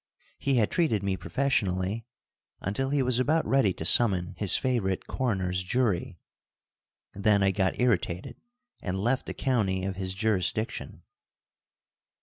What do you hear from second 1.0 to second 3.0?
me professionally until